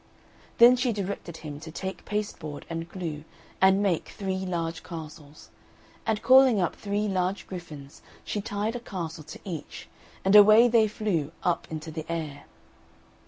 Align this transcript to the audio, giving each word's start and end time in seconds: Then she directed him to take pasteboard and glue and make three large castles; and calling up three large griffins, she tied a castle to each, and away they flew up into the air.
Then 0.57 0.75
she 0.77 0.91
directed 0.91 1.37
him 1.45 1.59
to 1.59 1.69
take 1.69 2.05
pasteboard 2.05 2.65
and 2.71 2.89
glue 2.89 3.23
and 3.61 3.83
make 3.83 4.09
three 4.09 4.39
large 4.47 4.81
castles; 4.81 5.51
and 6.07 6.23
calling 6.23 6.59
up 6.59 6.75
three 6.75 7.07
large 7.07 7.45
griffins, 7.45 8.01
she 8.25 8.41
tied 8.41 8.75
a 8.75 8.79
castle 8.79 9.23
to 9.25 9.39
each, 9.45 9.87
and 10.25 10.35
away 10.35 10.67
they 10.67 10.87
flew 10.87 11.31
up 11.43 11.67
into 11.69 11.91
the 11.91 12.11
air. 12.11 12.45